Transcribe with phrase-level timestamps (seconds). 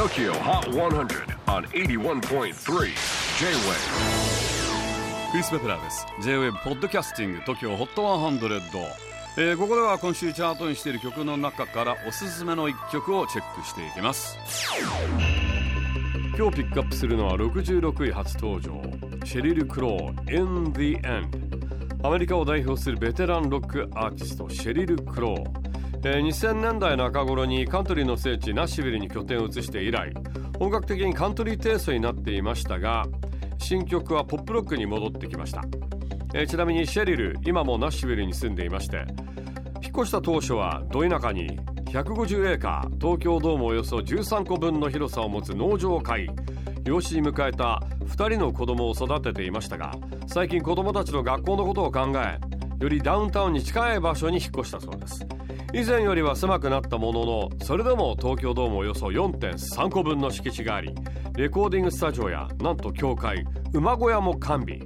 [0.00, 2.54] TOKYO HOT 100 on 81.3 J-WAVE
[5.30, 6.06] クリス・ベプラーです。
[6.22, 8.86] J-WAVE ポッドキャスティング TOKYO HOT 100、
[9.36, 14.38] えー、ここでは今週チャートにしている曲の中からおすすめの一曲をチェックしていきます。
[16.34, 18.80] 今日ピックアップするのは66位初登場
[19.26, 25.59] シェリル・クロー In the End アメリカを代表するベテランロックアーティストシェリル・クロー
[26.02, 30.12] えー、2000年代中頃にカントリーの聖地ナッシュビルに拠点を移して以来
[30.58, 33.06] 本格的にカントリーテイストになっていましたが
[33.58, 35.62] 新曲はポップロックに戻ってきました、
[36.34, 39.04] えー、ちなみにシェリル今もナッシュビルに住んでいまして
[39.82, 46.28] 引っ越した当初はど田舎に150エーカー東京ドームおよそ13個分の広さを持つ農場を買い
[46.84, 49.94] 養子に迎えた2人の子供を育てていましたが
[50.26, 52.38] 最近子供たちの学校のことを考え
[52.80, 55.26] よりダウンタウンに近い場所に引っ越したそうです。
[55.72, 60.94] 以前よりは狭くなったもののそれでも東京ドームおよそ4.3個分の敷地があり
[61.36, 64.80] レコーディングスタジオやなんと教会馬小屋も完備。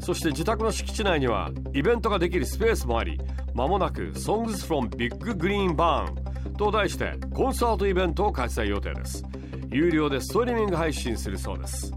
[0.00, 3.18] そして自宅の敷地内にはイベントができるスペースもあり
[3.54, 6.12] 間もなく Songs from Big Green Barn
[6.56, 9.24] と題してコンサートイベントを開催予定です。
[9.70, 11.92] 有料でストリーミング配信するそうです。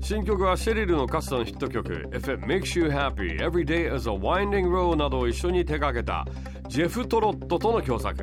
[0.00, 6.24] 新曲はシェリルのかつてのヒット曲 If It Makes You Happy Every Day is a Winding Road などを一緒に手掛けた
[6.68, 8.22] ジェフ・トロットとの共作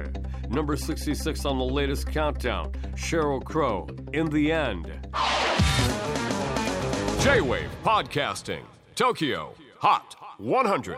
[0.50, 4.88] Number 66 on the latest countdown Sheryl Crow In the End
[7.22, 8.64] J-Wave Podcasting
[8.96, 10.98] Tokyo Hot 100